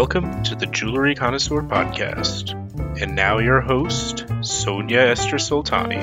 [0.00, 2.54] Welcome to the Jewelry Connoisseur Podcast.
[3.02, 6.00] And now your host, Sonia Esther Soltani.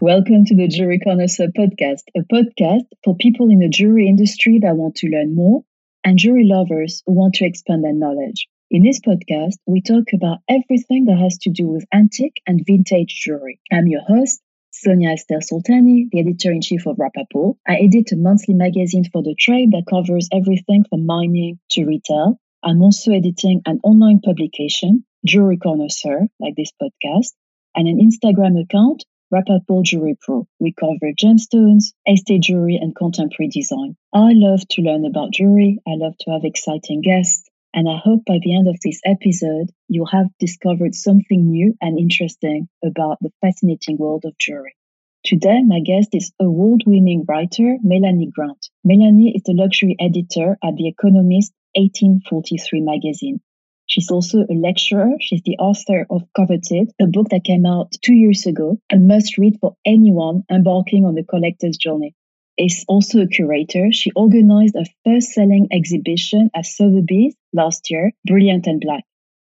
[0.00, 4.74] Welcome to the Jewelry Connoisseur Podcast, a podcast for people in the jewelry industry that
[4.74, 5.62] want to learn more
[6.02, 8.48] and jewelry lovers who want to expand their knowledge.
[8.68, 13.14] In this podcast, we talk about everything that has to do with antique and vintage
[13.14, 13.60] jewelry.
[13.72, 14.40] I'm your host,
[14.82, 17.56] Sonia Esther Soltani, the editor in chief of Rapaport.
[17.66, 22.38] I edit a monthly magazine for the trade that covers everything from mining to retail.
[22.62, 27.32] I'm also editing an online publication, Jewelry Connoisseur, like this podcast,
[27.74, 30.46] and an Instagram account, Rapaport Jewelry Pro.
[30.60, 33.96] We cover gemstones, estate jewelry, and contemporary design.
[34.12, 35.78] I love to learn about jewelry.
[35.86, 37.45] I love to have exciting guests.
[37.76, 41.98] And I hope by the end of this episode, you'll have discovered something new and
[41.98, 44.74] interesting about the fascinating world of jewelry.
[45.22, 48.70] Today, my guest is award winning writer Melanie Grant.
[48.82, 53.40] Melanie is the luxury editor at The Economist 1843 magazine.
[53.84, 55.10] She's also a lecturer.
[55.20, 59.36] She's the author of Coveted, a book that came out two years ago, a must
[59.36, 62.14] read for anyone embarking on the collector's journey
[62.58, 63.92] is also a curator.
[63.92, 69.04] She organized a first selling exhibition at Sotheby's last year, Brilliant and Black.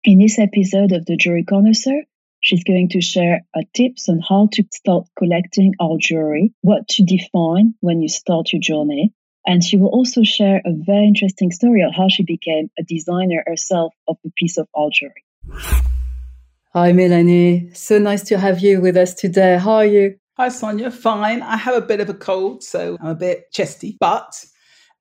[0.03, 2.03] In this episode of the Jewelry Connoisseur,
[2.39, 3.41] she's going to share
[3.73, 8.61] tips on how to start collecting our jewelry, what to define when you start your
[8.61, 9.13] journey.
[9.47, 13.43] And she will also share a very interesting story of how she became a designer
[13.45, 15.23] herself of a piece of art jewelry.
[16.73, 17.69] Hi, Melanie.
[17.73, 19.57] So nice to have you with us today.
[19.57, 20.17] How are you?
[20.37, 20.91] Hi, Sonia.
[20.91, 21.41] Fine.
[21.43, 24.33] I have a bit of a cold, so I'm a bit chesty, but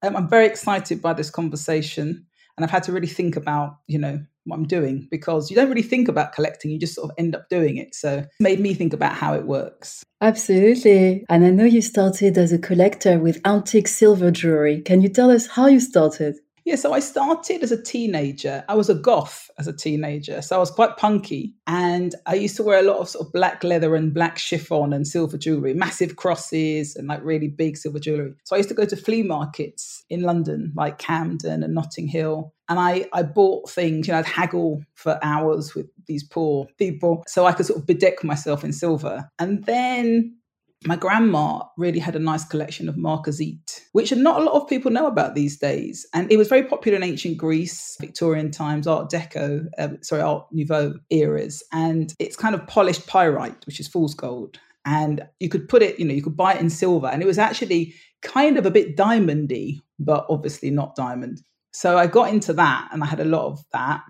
[0.00, 2.24] um, I'm very excited by this conversation.
[2.56, 5.68] And I've had to really think about, you know, what I'm doing because you don't
[5.68, 7.96] really think about collecting, you just sort of end up doing it.
[7.96, 10.04] So it made me think about how it works.
[10.20, 11.24] Absolutely.
[11.28, 14.82] And I know you started as a collector with antique silver jewelry.
[14.82, 16.36] Can you tell us how you started?
[16.64, 18.64] Yeah, so I started as a teenager.
[18.69, 20.41] I was a goth as a teenager.
[20.41, 21.54] So I was quite punky.
[21.66, 24.94] And I used to wear a lot of sort of black leather and black chiffon
[24.94, 28.32] and silver jewelry, massive crosses and like really big silver jewelry.
[28.44, 32.54] So I used to go to flea markets in London, like Camden and Notting Hill.
[32.70, 37.24] And I, I bought things, you know, I'd haggle for hours with these poor people
[37.28, 39.28] so I could sort of bedeck myself in silver.
[39.38, 40.38] And then
[40.87, 44.91] my grandma really had a nice collection of marcasite, which not a lot of people
[44.91, 46.06] know about these days.
[46.12, 50.47] And it was very popular in ancient Greece, Victorian times, Art Deco, uh, sorry, Art
[50.53, 51.62] Nouveau eras.
[51.72, 54.59] And it's kind of polished pyrite, which is fool's gold.
[54.84, 57.06] And you could put it, you know, you could buy it in silver.
[57.06, 61.41] And it was actually kind of a bit diamondy, but obviously not diamond.
[61.72, 64.03] So I got into that and I had a lot of that.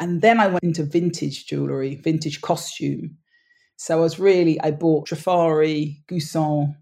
[0.00, 3.18] And then I went into vintage jewelry, vintage costume.
[3.82, 6.76] So I was really, I bought Trifari, Goussaint,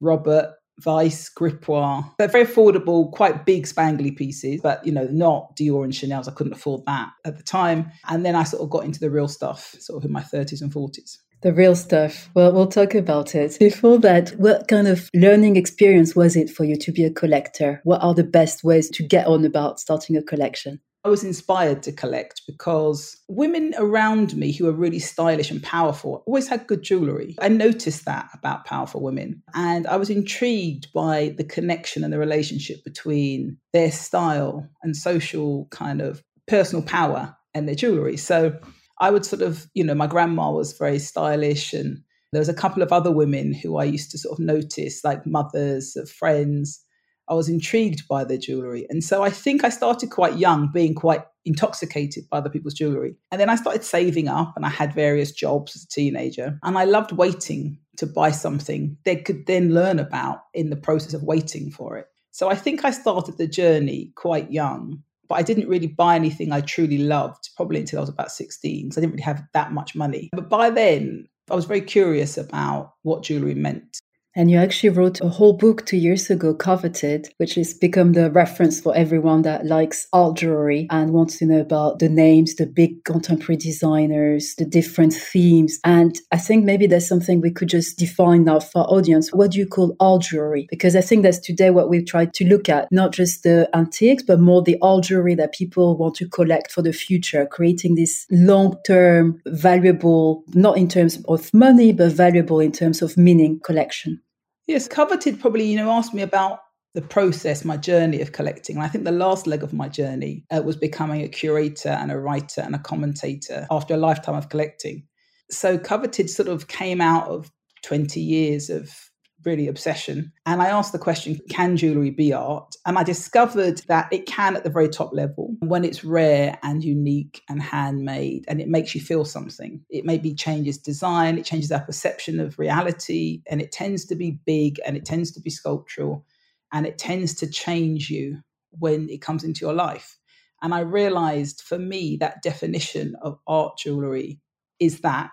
[0.00, 2.10] Robert, Weiss, Gripoix.
[2.16, 6.28] They're very affordable, quite big spangly pieces, but you know, not Dior and Chanel's.
[6.28, 7.92] I couldn't afford that at the time.
[8.08, 10.62] And then I sort of got into the real stuff, sort of in my 30s
[10.62, 11.18] and 40s.
[11.42, 12.30] The real stuff.
[12.34, 13.58] Well, we'll talk about it.
[13.58, 17.82] Before that, what kind of learning experience was it for you to be a collector?
[17.84, 20.80] What are the best ways to get on about starting a collection?
[21.04, 26.22] I was inspired to collect because women around me who are really stylish and powerful
[26.26, 27.34] always had good jewelry.
[27.40, 29.42] I noticed that about powerful women.
[29.54, 35.66] And I was intrigued by the connection and the relationship between their style and social
[35.72, 38.16] kind of personal power and their jewelry.
[38.16, 38.56] So
[39.00, 42.00] I would sort of, you know, my grandma was very stylish and
[42.32, 45.26] there was a couple of other women who I used to sort of notice, like
[45.26, 46.81] mothers of friends
[47.28, 48.86] I was intrigued by their jewelry.
[48.90, 53.16] And so I think I started quite young, being quite intoxicated by other people's jewelry.
[53.30, 56.58] And then I started saving up and I had various jobs as a teenager.
[56.62, 61.14] And I loved waiting to buy something they could then learn about in the process
[61.14, 62.06] of waiting for it.
[62.30, 65.02] So I think I started the journey quite young.
[65.28, 68.84] But I didn't really buy anything I truly loved, probably until I was about 16,
[68.84, 70.28] because I didn't really have that much money.
[70.32, 74.00] But by then, I was very curious about what jewelry meant.
[74.34, 78.30] And you actually wrote a whole book two years ago, Coveted, which has become the
[78.30, 82.64] reference for everyone that likes art jewelry and wants to know about the names, the
[82.64, 85.78] big contemporary designers, the different themes.
[85.84, 89.30] And I think maybe there's something we could just define now for our audience.
[89.34, 90.66] What do you call art jewelry?
[90.70, 94.22] Because I think that's today what we've tried to look at, not just the antiques,
[94.22, 98.24] but more the art jewelry that people want to collect for the future, creating this
[98.30, 104.21] long term, valuable, not in terms of money, but valuable in terms of meaning collection.
[104.66, 106.60] Yes, coveted probably, you know, asked me about
[106.94, 108.76] the process, my journey of collecting.
[108.76, 112.12] And I think the last leg of my journey uh, was becoming a curator and
[112.12, 115.04] a writer and a commentator after a lifetime of collecting.
[115.50, 117.50] So coveted sort of came out of
[117.82, 118.94] 20 years of
[119.44, 120.32] really obsession.
[120.46, 122.74] And I asked the question, can jewelry be art?
[122.86, 126.82] And I discovered that it can at the very top level when it's rare and
[126.82, 129.84] unique and handmade and it makes you feel something.
[129.90, 134.38] It maybe changes design, it changes our perception of reality, and it tends to be
[134.44, 136.24] big and it tends to be sculptural
[136.72, 138.38] and it tends to change you
[138.70, 140.18] when it comes into your life.
[140.62, 144.40] And I realized for me that definition of art jewelry
[144.78, 145.30] is that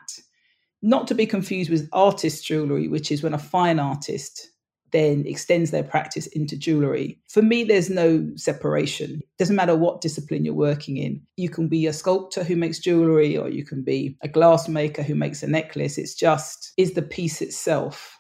[0.81, 4.49] not to be confused with artist jewelry, which is when a fine artist
[4.91, 7.19] then extends their practice into jewelry.
[7.27, 9.19] For me, there's no separation.
[9.21, 11.21] It doesn't matter what discipline you're working in.
[11.37, 15.15] You can be a sculptor who makes jewelry, or you can be a glassmaker who
[15.15, 15.97] makes a necklace.
[15.97, 18.18] It's just, is the piece itself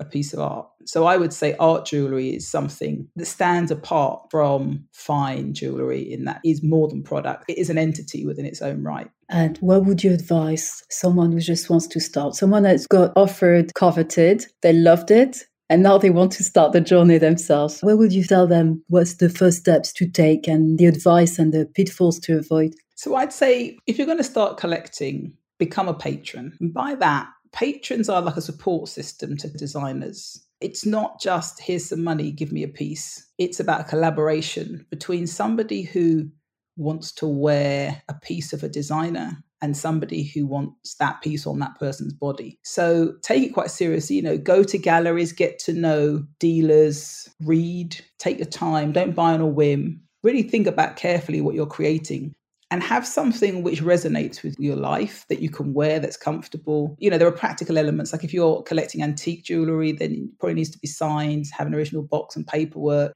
[0.00, 0.68] a piece of art.
[0.84, 6.24] So I would say art jewelry is something that stands apart from fine jewelry in
[6.24, 7.44] that is more than product.
[7.48, 9.10] It is an entity within its own right.
[9.28, 12.34] And what would you advise someone who just wants to start?
[12.34, 16.80] Someone that's got offered, coveted, they loved it, and now they want to start the
[16.80, 17.80] journey themselves.
[17.80, 18.84] What would you tell them?
[18.88, 22.74] What's the first steps to take and the advice and the pitfalls to avoid?
[22.94, 26.56] So I'd say if you're going to start collecting, become a patron.
[26.60, 30.46] And by that, patrons are like a support system to designers.
[30.60, 33.26] It's not just here's some money, give me a piece.
[33.38, 36.28] It's about collaboration between somebody who
[36.76, 41.58] wants to wear a piece of a designer and somebody who wants that piece on
[41.60, 42.58] that person's body.
[42.62, 47.98] So take it quite seriously, you know, go to galleries, get to know dealers, read,
[48.18, 50.02] take your time, don't buy on a whim.
[50.22, 52.34] Really think about carefully what you're creating
[52.70, 56.96] and have something which resonates with your life that you can wear that's comfortable.
[56.98, 58.12] You know, there are practical elements.
[58.12, 61.74] Like if you're collecting antique jewelry, then it probably needs to be signed, have an
[61.74, 63.12] original box and paperwork.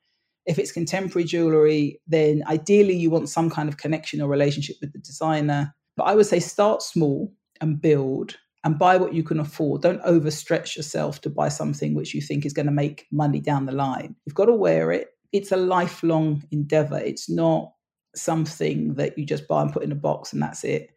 [0.46, 4.92] If it's contemporary jewelry, then ideally you want some kind of connection or relationship with
[4.92, 5.74] the designer.
[5.96, 9.82] But I would say start small and build and buy what you can afford.
[9.82, 13.66] Don't overstretch yourself to buy something which you think is going to make money down
[13.66, 14.14] the line.
[14.24, 15.08] You've got to wear it.
[15.32, 16.98] It's a lifelong endeavor.
[16.98, 17.72] It's not
[18.14, 20.90] something that you just buy and put in a box and that's it.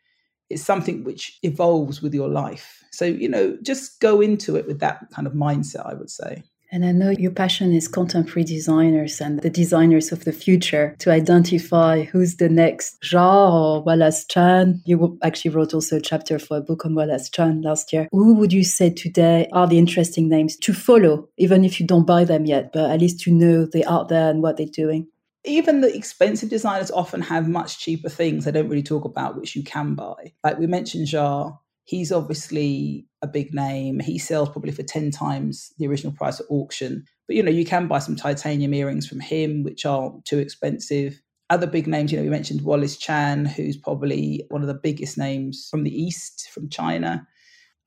[0.50, 2.83] It's something which evolves with your life.
[2.92, 6.44] So, you know, just go into it with that kind of mindset, I would say.
[6.74, 11.12] And I know your passion is contemporary designers and the designers of the future to
[11.12, 14.81] identify who's the next Jar or Wallace Chan.
[14.83, 18.07] You actually wrote also a chapter for a book on Wallace Chan last year.
[18.12, 22.07] Who would you say today are the interesting names to follow, even if you don't
[22.07, 25.06] buy them yet, but at least to know they're there and what they're doing?
[25.45, 29.56] Even the expensive designers often have much cheaper things they don't really talk about, which
[29.56, 30.34] you can buy.
[30.44, 34.00] Like we mentioned Jar, he's obviously a big name.
[34.00, 37.06] He sells probably for 10 times the original price at auction.
[37.28, 41.22] But you know, you can buy some titanium earrings from him, which aren't too expensive.
[41.50, 45.18] Other big names, you know, we mentioned Wallace Chan, who's probably one of the biggest
[45.18, 47.28] names from the East, from China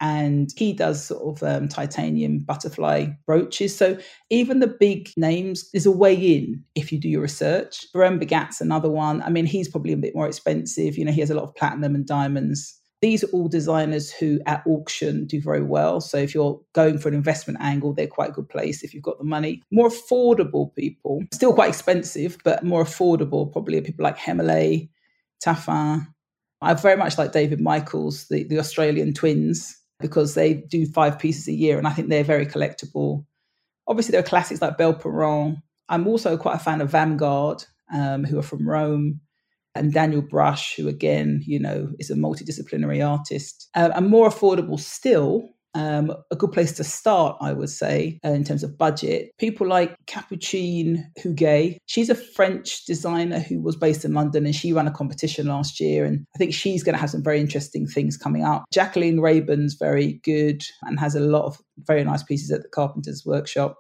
[0.01, 3.77] and he does sort of um, titanium butterfly brooches.
[3.77, 3.99] So
[4.31, 7.87] even the big names, there's a way in if you do your research.
[7.95, 9.23] Viren Bhagat's another one.
[9.23, 10.99] I mean, he's probably a bit more expensive.
[10.99, 12.79] You know, he has a lot of platinum and diamonds.
[13.03, 16.01] These are all designers who at auction do very well.
[16.01, 19.03] So if you're going for an investment angle, they're quite a good place if you've
[19.03, 19.63] got the money.
[19.71, 24.89] More affordable people, still quite expensive, but more affordable, probably people like Hemmerle,
[25.41, 26.07] Taffin.
[26.63, 31.49] I very much like David Michaels, the, the Australian twins because they do five pieces
[31.49, 33.25] a year and I think they're very collectible.
[33.89, 35.63] Obviously, there are classics like Belperron.
[35.89, 39.21] I'm also quite a fan of Vanguard, um, who are from Rome,
[39.75, 43.69] and Daniel Brush, who again, you know, is a multidisciplinary artist.
[43.75, 48.31] Uh, and more affordable still um, a good place to start, I would say, uh,
[48.31, 49.33] in terms of budget.
[49.39, 51.79] People like Capucine Huguet.
[51.85, 55.79] She's a French designer who was based in London and she ran a competition last
[55.79, 56.07] year.
[56.07, 58.65] And I think she's going to have some very interesting things coming up.
[58.73, 63.25] Jacqueline Rabun's very good and has a lot of very nice pieces at the Carpenter's
[63.27, 63.77] Workshop.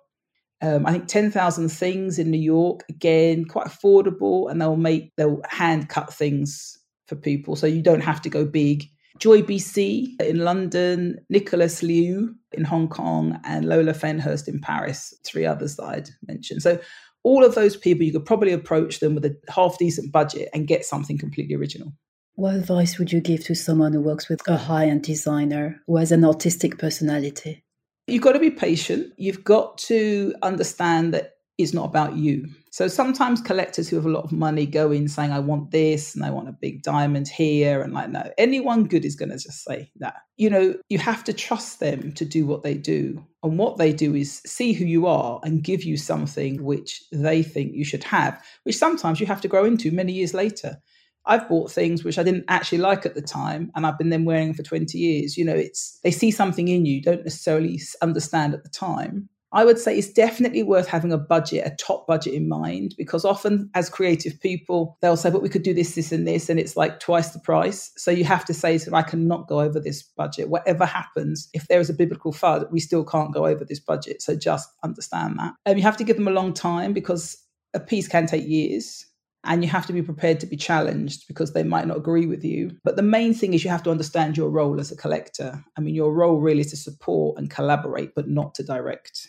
[0.60, 5.40] Um, I think 10,000 Things in New York, again, quite affordable, and they'll make, they'll
[5.48, 7.56] hand cut things for people.
[7.56, 8.84] So you don't have to go big
[9.18, 15.46] Joy BC in London, Nicholas Liu in Hong Kong, and Lola Fenhirst in Paris, three
[15.46, 16.62] others that I'd mentioned.
[16.62, 16.78] So
[17.22, 20.68] all of those people, you could probably approach them with a half decent budget and
[20.68, 21.92] get something completely original.
[22.36, 25.96] What advice would you give to someone who works with a high end designer who
[25.96, 27.64] has an artistic personality?
[28.06, 29.12] You've got to be patient.
[29.16, 32.48] You've got to understand that it's not about you.
[32.76, 36.14] So sometimes collectors who have a lot of money go in saying, I want this
[36.14, 37.80] and I want a big diamond here.
[37.80, 40.16] And like, no, anyone good is going to just say that.
[40.36, 43.24] You know, you have to trust them to do what they do.
[43.42, 47.42] And what they do is see who you are and give you something which they
[47.42, 50.76] think you should have, which sometimes you have to grow into many years later.
[51.24, 54.26] I've bought things which I didn't actually like at the time, and I've been then
[54.26, 55.38] wearing for 20 years.
[55.38, 59.64] You know, it's they see something in you, don't necessarily understand at the time, I
[59.64, 63.70] would say it's definitely worth having a budget, a top budget in mind, because often
[63.74, 66.76] as creative people, they'll say, but we could do this, this, and this, and it's
[66.76, 67.90] like twice the price.
[67.96, 70.50] So you have to say, so I cannot go over this budget.
[70.50, 74.20] Whatever happens, if there is a biblical FUD, we still can't go over this budget.
[74.20, 75.54] So just understand that.
[75.64, 79.06] And you have to give them a long time because a piece can take years
[79.44, 82.44] and you have to be prepared to be challenged because they might not agree with
[82.44, 82.72] you.
[82.84, 85.64] But the main thing is you have to understand your role as a collector.
[85.78, 89.28] I mean, your role really is to support and collaborate, but not to direct.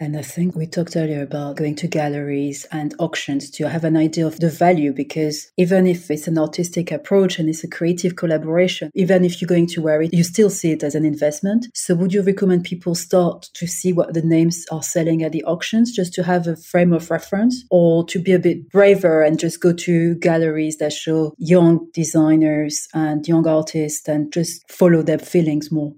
[0.00, 3.96] And I think we talked earlier about going to galleries and auctions to have an
[3.96, 8.16] idea of the value because even if it's an artistic approach and it's a creative
[8.16, 11.66] collaboration, even if you're going to wear it, you still see it as an investment.
[11.74, 15.44] So would you recommend people start to see what the names are selling at the
[15.44, 19.38] auctions just to have a frame of reference or to be a bit braver and
[19.38, 25.18] just go to galleries that show young designers and young artists and just follow their
[25.18, 25.94] feelings more?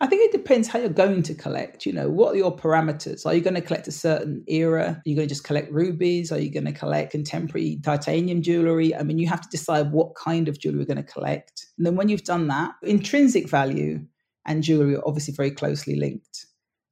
[0.00, 1.84] I think it depends how you're going to collect.
[1.84, 3.26] You know, what are your parameters?
[3.26, 4.90] Are you going to collect a certain era?
[4.90, 6.30] Are you going to just collect rubies?
[6.30, 8.94] Are you going to collect contemporary titanium jewelry?
[8.94, 11.66] I mean, you have to decide what kind of jewelry you're going to collect.
[11.76, 14.04] And then when you've done that, intrinsic value
[14.46, 16.46] and jewelry are obviously very closely linked.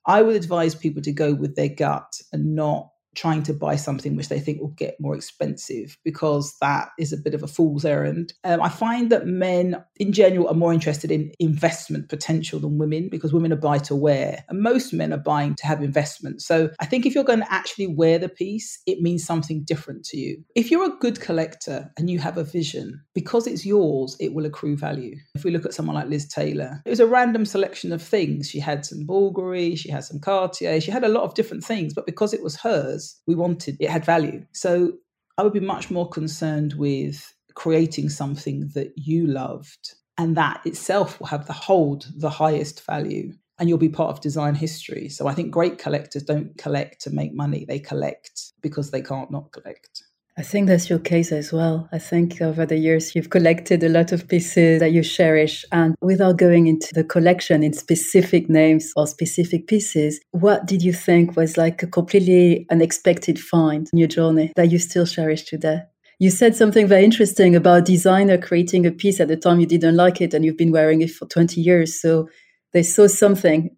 [0.04, 4.14] I would advise people to go with their gut and not trying to buy something
[4.14, 7.84] which they think will get more expensive because that is a bit of a fool's
[7.84, 8.34] errand.
[8.44, 13.08] Um, I find that men in general are more interested in investment potential than women
[13.08, 16.42] because women are buy to wear and most men are buying to have investment.
[16.42, 20.04] So I think if you're going to actually wear the piece, it means something different
[20.06, 20.44] to you.
[20.54, 24.44] If you're a good collector and you have a vision, because it's yours, it will
[24.44, 25.16] accrue value.
[25.34, 28.50] If we look at someone like Liz Taylor, it was a random selection of things.
[28.50, 31.94] She had some Bulgari, she had some Cartier, she had a lot of different things,
[31.94, 34.44] but because it was hers, we wanted, it had value.
[34.52, 34.92] So
[35.38, 41.18] I would be much more concerned with creating something that you loved and that itself
[41.18, 45.08] will have the hold the highest value and you'll be part of design history.
[45.08, 49.30] So I think great collectors don't collect to make money, they collect because they can't
[49.30, 50.02] not collect.
[50.38, 51.88] I think that's your case as well.
[51.92, 55.64] I think over the years you've collected a lot of pieces that you cherish.
[55.72, 60.92] And without going into the collection in specific names or specific pieces, what did you
[60.92, 65.80] think was like a completely unexpected find in your journey that you still cherish today?
[66.18, 69.96] You said something very interesting about designer creating a piece at the time you didn't
[69.96, 71.98] like it and you've been wearing it for 20 years.
[71.98, 72.28] So
[72.74, 73.74] they saw something.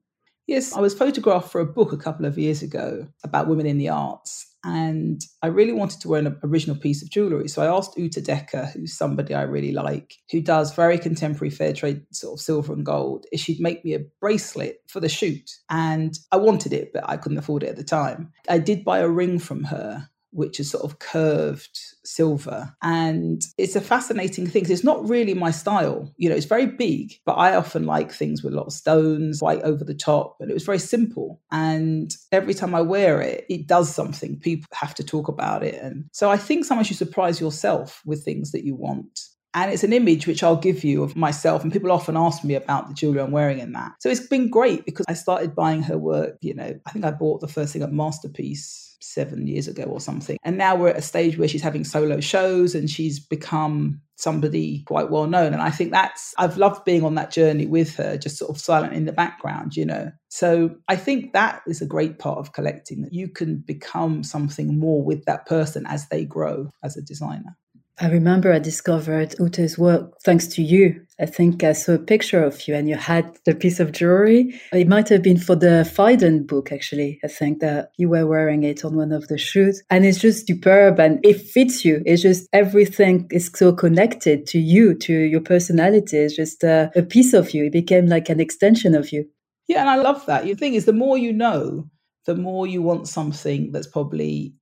[0.48, 3.78] Yes, I was photographed for a book a couple of years ago about women in
[3.78, 7.48] the arts and I really wanted to wear an original piece of jewelry.
[7.48, 11.72] So I asked Ute Decker, who's somebody I really like, who does very contemporary fair
[11.72, 15.50] trade sort of silver and gold, if she'd make me a bracelet for the shoot.
[15.70, 18.30] And I wanted it, but I couldn't afford it at the time.
[18.48, 22.74] I did buy a ring from her which is sort of curved silver.
[22.82, 24.64] And it's a fascinating thing.
[24.68, 26.12] It's not really my style.
[26.16, 29.40] You know, it's very big, but I often like things with a lot of stones,
[29.40, 30.36] white over the top.
[30.40, 31.40] And it was very simple.
[31.50, 34.38] And every time I wear it, it does something.
[34.38, 35.80] People have to talk about it.
[35.82, 39.20] And so I think sometimes you surprise yourself with things that you want.
[39.54, 41.62] And it's an image which I'll give you of myself.
[41.62, 43.92] And people often ask me about the jewelry I'm wearing in that.
[44.00, 46.36] So it's been great because I started buying her work.
[46.42, 50.00] You know, I think I bought the first thing at Masterpiece seven years ago or
[50.00, 50.38] something.
[50.42, 54.82] And now we're at a stage where she's having solo shows and she's become somebody
[54.84, 55.52] quite well known.
[55.52, 58.60] And I think that's, I've loved being on that journey with her, just sort of
[58.60, 60.10] silent in the background, you know.
[60.28, 64.78] So I think that is a great part of collecting that you can become something
[64.78, 67.56] more with that person as they grow as a designer.
[68.00, 71.04] I remember I discovered Ute's work thanks to you.
[71.18, 74.54] I think I saw a picture of you and you had the piece of jewelry.
[74.72, 77.18] It might have been for the Phaidon book, actually.
[77.24, 79.82] I think that you were wearing it on one of the shoots.
[79.90, 82.02] And it's just superb and it fits you.
[82.06, 86.18] It's just everything is so connected to you, to your personality.
[86.18, 87.64] It's just a, a piece of you.
[87.64, 89.28] It became like an extension of you.
[89.66, 90.44] Yeah, and I love that.
[90.44, 91.90] The thing is, the more you know,
[92.26, 94.54] the more you want something that's probably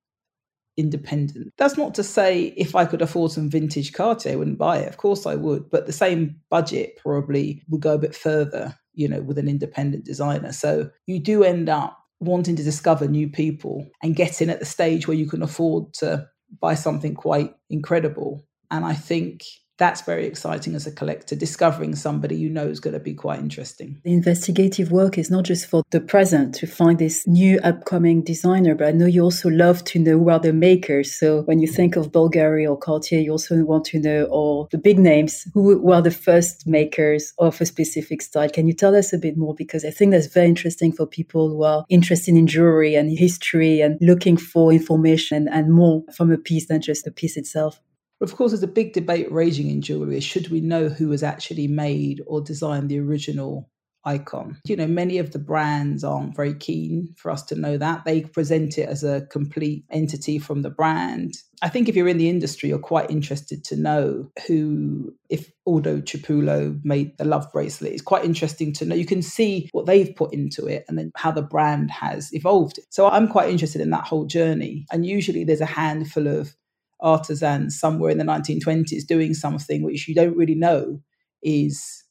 [0.77, 1.53] independent.
[1.57, 4.89] That's not to say if I could afford some vintage Cartier, I wouldn't buy it.
[4.89, 9.09] Of course I would, but the same budget probably would go a bit further, you
[9.09, 10.53] know, with an independent designer.
[10.53, 14.67] So you do end up wanting to discover new people and get in at the
[14.67, 16.29] stage where you can afford to
[16.61, 18.47] buy something quite incredible.
[18.71, 19.43] And I think
[19.79, 23.39] that's very exciting as a collector, discovering somebody you know is going to be quite
[23.39, 24.01] interesting.
[24.05, 28.75] The investigative work is not just for the present to find this new upcoming designer,
[28.75, 31.15] but I know you also love to know who are the makers.
[31.15, 34.79] So when you think of Bulgari or Cartier, you also want to know all the
[34.79, 38.49] big names who were the first makers of a specific style.
[38.49, 39.55] Can you tell us a bit more?
[39.55, 43.81] Because I think that's very interesting for people who are interested in jewelry and history
[43.81, 47.81] and looking for information and more from a piece than just the piece itself.
[48.21, 50.21] Of course, there's a big debate raging in jewellery.
[50.21, 53.69] Should we know who has actually made or designed the original
[54.07, 54.59] icon.
[54.65, 58.05] You know, many of the brands aren't very keen for us to know that.
[58.05, 61.35] They present it as a complete entity from the brand.
[61.63, 66.03] I think if you're in the industry, you're quite interested to know who, if Aldo
[66.03, 68.95] Cipullo made the love bracelet, it's quite interesting to know.
[68.95, 72.79] You can see what they've put into it and then how the brand has evolved.
[72.91, 74.87] So I'm quite interested in that whole journey.
[74.93, 76.55] And usually there's a handful of
[77.01, 81.01] artisans somewhere in the 1920s doing something which you don't really know
[81.43, 82.05] is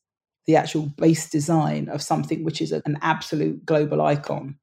[0.47, 4.55] the actual base design of something which is an absolute global icon.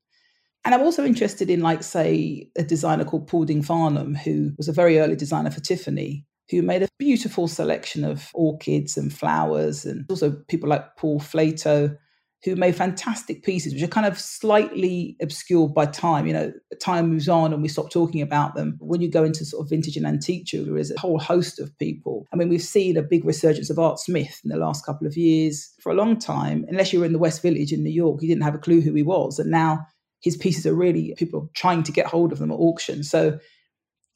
[0.64, 4.72] And I'm also interested in, like, say, a designer called Paulding Farnham, who was a
[4.72, 10.04] very early designer for Tiffany, who made a beautiful selection of orchids and flowers, and
[10.08, 11.96] also people like Paul Flato,
[12.44, 16.26] who made fantastic pieces, which are kind of slightly obscured by time.
[16.26, 18.76] You know, time moves on and we stop talking about them.
[18.80, 21.76] When you go into sort of vintage and antique jewelry, there's a whole host of
[21.78, 22.26] people.
[22.32, 25.16] I mean, we've seen a big resurgence of Art Smith in the last couple of
[25.16, 25.72] years.
[25.80, 28.28] For a long time, unless you were in the West Village in New York, you
[28.28, 29.38] didn't have a clue who he was.
[29.38, 29.86] And now
[30.20, 33.04] his pieces are really, people are trying to get hold of them at auction.
[33.04, 33.38] So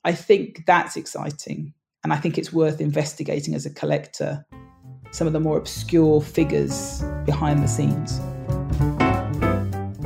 [0.02, 1.74] I think that's exciting.
[2.02, 4.44] And I think it's worth investigating as a collector
[5.16, 8.20] some of the more obscure figures behind the scenes.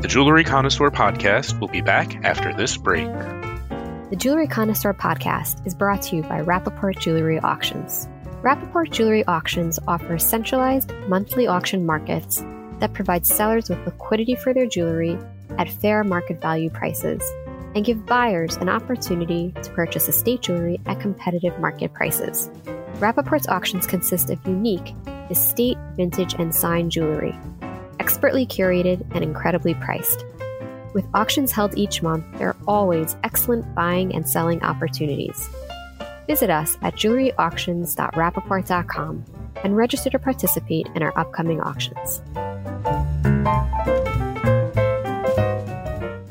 [0.00, 3.08] The Jewelry Connoisseur podcast will be back after this break.
[4.10, 8.08] The Jewelry Connoisseur podcast is brought to you by Rapaport Jewelry Auctions.
[8.42, 12.44] Rapaport Jewelry Auctions offers centralized monthly auction markets
[12.78, 15.18] that provide sellers with liquidity for their jewelry
[15.58, 17.20] at fair market value prices
[17.74, 22.48] and give buyers an opportunity to purchase estate jewelry at competitive market prices.
[23.00, 24.94] Rapaport's auctions consist of unique,
[25.30, 27.34] estate, vintage, and signed jewelry,
[27.98, 30.26] expertly curated and incredibly priced.
[30.92, 35.48] With auctions held each month, there are always excellent buying and selling opportunities.
[36.26, 39.24] Visit us at jewelryauctions.rapaport.com
[39.64, 42.20] and register to participate in our upcoming auctions.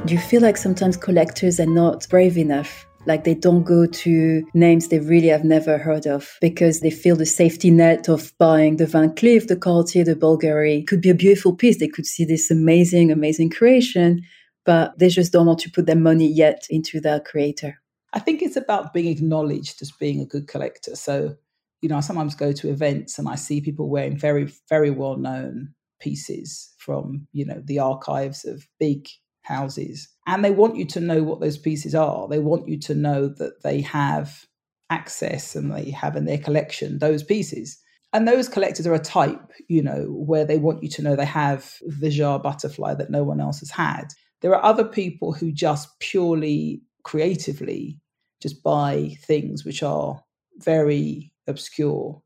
[0.06, 4.44] Do you feel like sometimes collectors are not brave enough like they don't go to
[4.54, 8.78] names they really have never heard of because they feel the safety net of buying
[8.78, 10.86] the Van Cleef, the Cartier, the Bulgari.
[10.88, 11.80] Could be a beautiful piece.
[11.80, 14.22] They could see this amazing, amazing creation,
[14.64, 17.82] but they just don't want to put their money yet into that creator.
[18.14, 20.96] I think it's about being acknowledged as being a good collector.
[20.96, 21.36] So,
[21.82, 25.18] you know, I sometimes go to events and I see people wearing very, very well
[25.18, 29.08] known pieces from, you know, the archives of big
[29.50, 30.08] houses.
[30.28, 32.28] And they want you to know what those pieces are.
[32.28, 34.46] They want you to know that they have
[34.90, 37.78] access and they have in their collection those pieces.
[38.14, 41.26] And those collectors are a type, you know, where they want you to know they
[41.26, 44.14] have the jar butterfly that no one else has had.
[44.42, 48.00] There are other people who just purely creatively
[48.42, 50.24] just buy things which are
[50.58, 52.22] very obscure.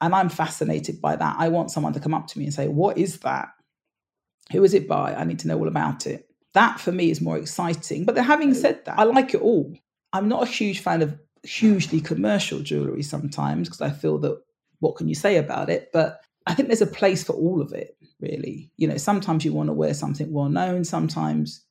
[0.00, 1.36] And I'm fascinated by that.
[1.38, 3.48] I want someone to come up to me and say, What is that?
[4.52, 5.14] Who is it by?
[5.14, 6.23] I need to know all about it.
[6.54, 8.04] That for me is more exciting.
[8.04, 9.76] But having said that, I like it all.
[10.12, 14.40] I'm not a huge fan of hugely commercial jewelry sometimes because I feel that
[14.80, 15.90] what can you say about it?
[15.92, 18.70] But I think there's a place for all of it, really.
[18.76, 21.64] You know, sometimes you want to wear something well known, sometimes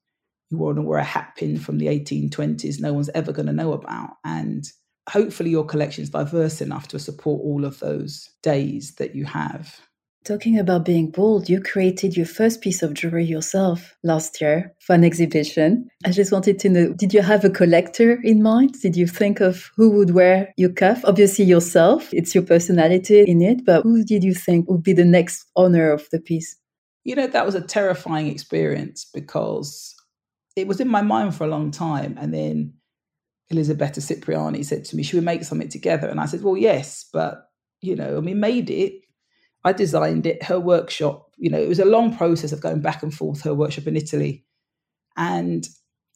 [0.49, 3.53] you want to wear a hat pin from the 1820s no one's ever going to
[3.53, 4.17] know about.
[4.23, 4.65] And
[5.09, 9.79] hopefully your collection is diverse enough to support all of those days that you have.
[10.23, 14.95] Talking about being bold, you created your first piece of jewelry yourself last year for
[14.95, 15.89] an exhibition.
[16.05, 18.79] I just wanted to know did you have a collector in mind?
[18.81, 21.03] Did you think of who would wear your cuff?
[21.03, 25.03] Obviously, yourself, it's your personality in it, but who did you think would be the
[25.03, 26.55] next owner of the piece?
[27.03, 29.93] You know, that was a terrifying experience because
[30.55, 32.17] it was in my mind for a long time.
[32.17, 32.75] And then
[33.51, 36.07] Elisabetta Cipriani said to me, Should we make something together?
[36.07, 37.49] And I said, Well, yes, but
[37.81, 39.01] you know, and we made it
[39.63, 43.03] I designed it, her workshop, you know, it was a long process of going back
[43.03, 44.45] and forth, her workshop in Italy.
[45.15, 45.67] And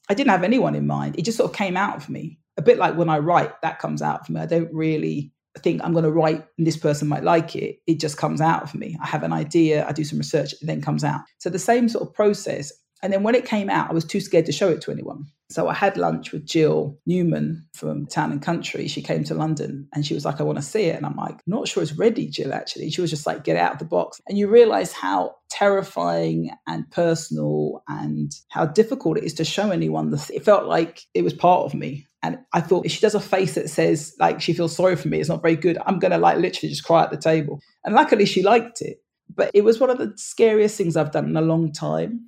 [0.09, 1.17] I didn't have anyone in mind.
[1.17, 2.39] It just sort of came out of me.
[2.57, 4.41] A bit like when I write, that comes out of me.
[4.41, 7.79] I don't really think I'm going to write and this person might like it.
[7.87, 8.97] It just comes out of me.
[9.01, 11.21] I have an idea, I do some research, it then comes out.
[11.39, 12.71] So the same sort of process.
[13.03, 15.27] And then when it came out, I was too scared to show it to anyone.
[15.49, 18.87] So I had lunch with Jill Newman from Town and Country.
[18.87, 20.97] She came to London and she was like, I want to see it.
[20.97, 22.89] And I'm like, not sure it's ready, Jill, actually.
[22.89, 24.19] She was just like, get out of the box.
[24.27, 30.11] And you realize how terrifying and personal and how difficult it is to show anyone
[30.11, 30.29] this.
[30.31, 32.07] It felt like it was part of me.
[32.23, 35.07] And I thought if she does a face that says like she feels sorry for
[35.07, 37.61] me, it's not very good, I'm going to like literally just cry at the table.
[37.85, 38.97] And luckily she liked it.
[39.33, 42.27] But it was one of the scariest things I've done in a long time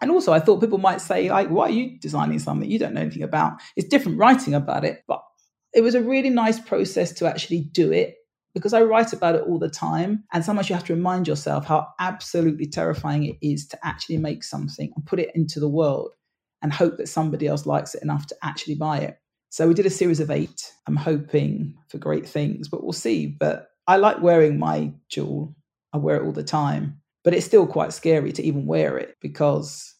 [0.00, 2.94] and also, I thought people might say, like, why are you designing something you don't
[2.94, 3.54] know anything about?
[3.76, 5.22] It's different writing about it, but
[5.74, 8.16] it was a really nice process to actually do it.
[8.54, 10.24] because I write about it all the time.
[10.32, 14.42] And sometimes you have to remind yourself how absolutely terrifying it is to actually make
[14.44, 16.10] something and put it into the world
[16.62, 19.18] and hope that somebody else likes it enough to actually buy it.
[19.50, 20.72] So we did a series of eight.
[20.86, 23.26] I'm hoping for great things, but we'll see.
[23.26, 25.56] But I like wearing my jewel.
[25.92, 29.16] I wear it all the time, but it's still quite scary to even wear it
[29.20, 29.94] because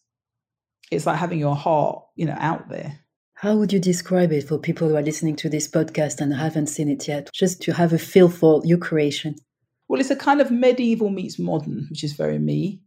[0.91, 3.01] it's like having your heart, you know, out there.
[3.35, 6.67] How would you describe it for people who are listening to this podcast and haven't
[6.67, 9.37] seen it yet, just to have a feel for your creation?
[9.89, 12.83] Well, it's a kind of medieval meets modern, which is very me.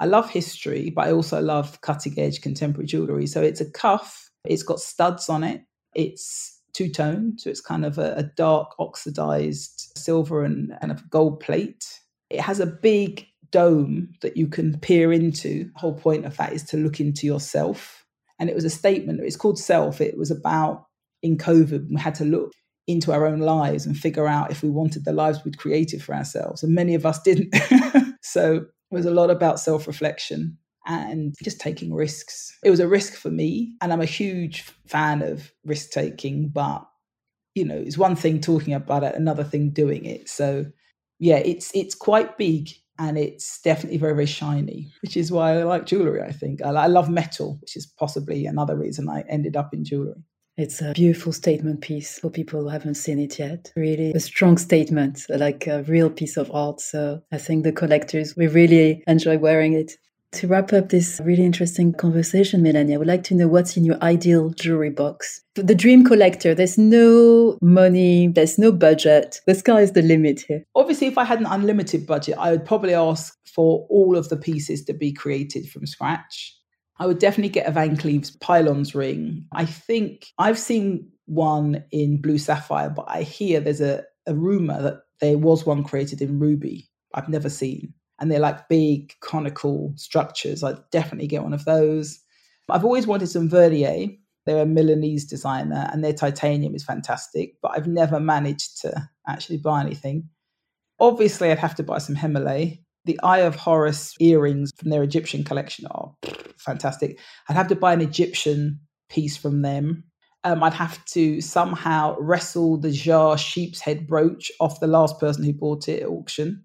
[0.00, 3.26] I love history, but I also love cutting edge contemporary jewelry.
[3.26, 5.62] So it's a cuff, it's got studs on it,
[5.94, 10.98] it's two tone, so it's kind of a, a dark oxidized silver and, and a
[11.08, 12.00] gold plate.
[12.28, 15.70] It has a big dome that you can peer into.
[15.72, 18.04] The whole point of that is to look into yourself.
[18.40, 20.00] And it was a statement, it's called Self.
[20.00, 20.86] It was about
[21.22, 22.50] in COVID, we had to look
[22.88, 26.16] into our own lives and figure out if we wanted the lives we'd created for
[26.16, 26.64] ourselves.
[26.64, 27.54] And many of us didn't.
[28.22, 32.58] so it was a lot about self reflection and just taking risks.
[32.64, 36.84] It was a risk for me, and I'm a huge fan of risk taking, but
[37.54, 40.28] you know, it's one thing talking about it, another thing doing it.
[40.28, 40.66] So
[41.20, 45.62] yeah, it's it's quite big and it's definitely very very shiny, which is why I
[45.64, 46.22] like jewelry.
[46.22, 49.84] I think I, I love metal, which is possibly another reason I ended up in
[49.84, 50.22] jewelry.
[50.56, 53.72] It's a beautiful statement piece for people who haven't seen it yet.
[53.74, 56.80] Really a strong statement, like a real piece of art.
[56.80, 59.94] So I think the collectors, we really enjoy wearing it.
[60.34, 63.84] To wrap up this really interesting conversation, Melanie, I would like to know what's in
[63.84, 65.40] your ideal jewelry box.
[65.54, 69.40] The dream collector, there's no money, there's no budget.
[69.46, 70.64] The sky is the limit here.
[70.74, 74.36] Obviously, if I had an unlimited budget, I would probably ask for all of the
[74.36, 76.52] pieces to be created from scratch.
[76.98, 79.46] I would definitely get a Van Cleef's pylons ring.
[79.52, 84.82] I think I've seen one in blue sapphire, but I hear there's a, a rumor
[84.82, 86.90] that there was one created in ruby.
[87.14, 87.94] I've never seen
[88.24, 90.64] and they're like big conical structures.
[90.64, 92.18] I'd definitely get one of those.
[92.70, 94.16] I've always wanted some Vhernier.
[94.46, 99.58] They're a Milanese designer and their titanium is fantastic, but I've never managed to actually
[99.58, 100.30] buy anything.
[100.98, 102.80] Obviously, I'd have to buy some Hemmerle.
[103.04, 106.14] The Eye of Horus earrings from their Egyptian collection are
[106.56, 107.18] fantastic.
[107.50, 110.04] I'd have to buy an Egyptian piece from them.
[110.44, 115.44] Um, I'd have to somehow wrestle the Jar sheep's head brooch off the last person
[115.44, 116.64] who bought it at auction.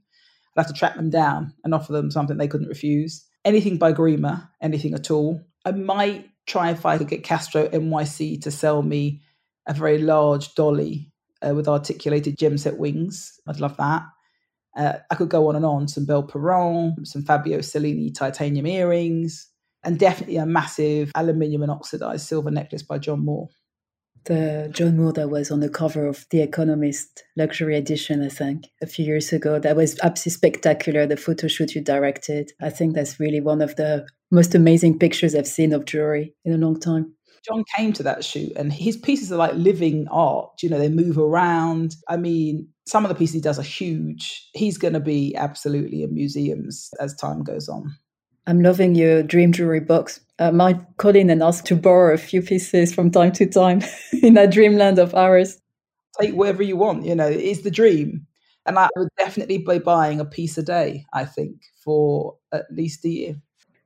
[0.59, 3.25] Have to track them down and offer them something they couldn't refuse.
[3.45, 5.41] Anything by Grima, anything at all.
[5.65, 9.21] I might try if I could get Castro NYC to sell me
[9.67, 13.39] a very large dolly uh, with articulated gem set wings.
[13.47, 14.03] I'd love that.
[14.75, 15.87] Uh, I could go on and on.
[15.87, 19.47] Some Belperron, some Fabio Salini titanium earrings,
[19.83, 23.47] and definitely a massive aluminium and oxidized silver necklace by John Moore
[24.25, 28.65] the John Moore that was on the cover of The Economist luxury edition, I think,
[28.81, 29.59] a few years ago.
[29.59, 32.51] That was absolutely spectacular, the photo shoot you directed.
[32.61, 36.53] I think that's really one of the most amazing pictures I've seen of jewelry in
[36.53, 37.13] a long time.
[37.47, 40.51] John came to that shoot and his pieces are like living art.
[40.61, 41.95] You know, they move around.
[42.07, 44.49] I mean, some of the pieces he does are huge.
[44.53, 47.95] He's going to be absolutely in museums as time goes on.
[48.49, 50.21] I'm loving your dream jewelry box.
[50.39, 53.45] Uh, I might call in and ask to borrow a few pieces from time to
[53.45, 53.83] time
[54.23, 55.61] in that dreamland of ours.
[56.19, 58.25] Take whatever you want, you know, it's the dream.
[58.65, 63.05] And I would definitely be buying a piece a day, I think, for at least
[63.05, 63.35] a year.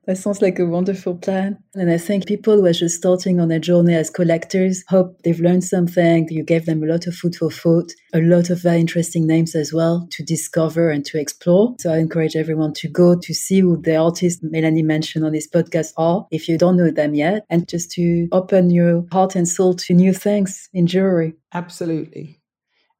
[0.06, 1.58] That sounds like a wonderful plan.
[1.74, 5.40] And I think people who are just starting on their journey as collectors hope they've
[5.40, 6.28] learned something.
[6.28, 9.54] You gave them a lot of food for thought, a lot of very interesting names
[9.54, 11.74] as well to discover and to explore.
[11.78, 15.48] So I encourage everyone to go to see who the artists Melanie mentioned on this
[15.48, 19.48] podcast are, if you don't know them yet, and just to open your heart and
[19.48, 21.34] soul to new things in jewelry.
[21.54, 22.40] Absolutely.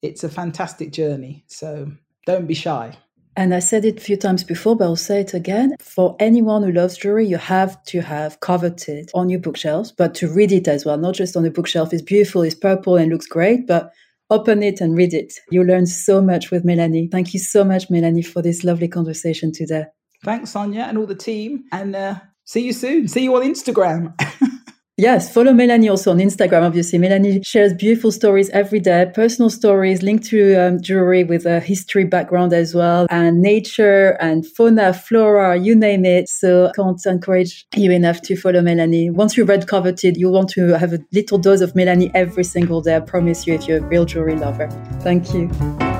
[0.01, 1.45] It's a fantastic journey.
[1.49, 1.93] So
[2.25, 2.97] don't be shy.
[3.37, 5.77] And I said it a few times before, but I'll say it again.
[5.81, 10.33] For anyone who loves jewelry, you have to have coveted on your bookshelves, but to
[10.33, 11.93] read it as well, not just on the bookshelf.
[11.93, 13.91] It's beautiful, it's purple and looks great, but
[14.31, 15.35] open it and read it.
[15.51, 17.09] You learn so much with Melanie.
[17.11, 19.85] Thank you so much, Melanie, for this lovely conversation today.
[20.23, 21.65] Thanks, Sonia, and all the team.
[21.73, 23.09] And uh, see you soon.
[23.09, 24.15] See you on Instagram.
[24.97, 26.63] Yes, follow Melanie also on Instagram.
[26.63, 31.59] Obviously, Melanie shares beautiful stories every day, personal stories linked to um, jewelry with a
[31.59, 36.29] history background as well, and nature and fauna, flora, you name it.
[36.29, 39.11] So, can't encourage you enough to follow Melanie.
[39.11, 42.81] Once you're red coveted, you want to have a little dose of Melanie every single
[42.81, 42.95] day.
[42.95, 44.69] I promise you, if you're a real jewelry lover.
[45.01, 45.94] Thank you.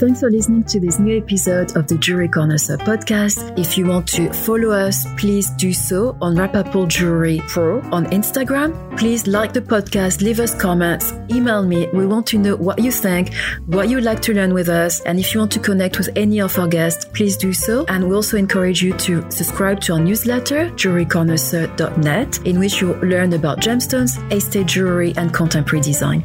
[0.00, 3.58] Thanks for listening to this new episode of the Jewelry Connoisseur podcast.
[3.58, 8.96] If you want to follow us, please do so on Rapaport Jewelry Pro on Instagram.
[8.96, 11.86] Please like the podcast, leave us comments, email me.
[11.92, 13.34] We want to know what you think,
[13.66, 15.02] what you'd like to learn with us.
[15.02, 17.84] And if you want to connect with any of our guests, please do so.
[17.88, 23.34] And we also encourage you to subscribe to our newsletter, jewelryconnoisseur.net, in which you'll learn
[23.34, 26.24] about gemstones, estate jewelry, and contemporary design.